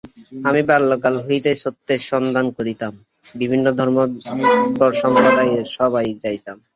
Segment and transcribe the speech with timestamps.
[0.45, 2.93] আমি বাল্যকাল হইতেই সত্যের সন্ধান করিতাম,
[3.35, 6.57] বিভিন্ন ধর্মসম্প্রদায়ের সভায় যাইতাম।